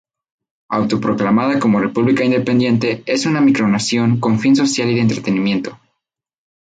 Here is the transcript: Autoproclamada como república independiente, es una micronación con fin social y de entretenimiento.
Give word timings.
Autoproclamada 0.77 1.59
como 1.59 1.79
república 1.79 2.23
independiente, 2.25 3.03
es 3.05 3.27
una 3.27 3.39
micronación 3.39 4.19
con 4.19 4.39
fin 4.39 4.55
social 4.55 4.89
y 4.89 4.95
de 4.95 5.01
entretenimiento. 5.01 5.79